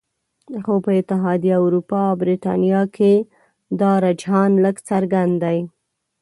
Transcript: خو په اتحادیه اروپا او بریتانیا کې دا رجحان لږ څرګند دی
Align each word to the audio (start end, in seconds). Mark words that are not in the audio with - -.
خو 0.63 0.73
په 0.85 0.91
اتحادیه 0.99 1.57
اروپا 1.65 1.99
او 2.09 2.15
بریتانیا 2.21 2.81
کې 2.95 3.13
دا 3.79 3.91
رجحان 4.05 4.51
لږ 4.63 4.75
څرګند 4.89 5.33
دی 5.43 5.59